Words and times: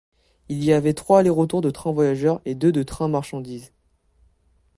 Il 0.49 0.63
y 0.63 0.73
avait 0.73 0.95
trois 0.95 1.19
aller-retour 1.19 1.61
de 1.61 1.69
trains 1.69 1.91
voyageurs 1.91 2.41
et 2.43 2.55
deux 2.55 2.71
de 2.71 2.81
trains 2.81 3.07
marchandises. 3.07 3.71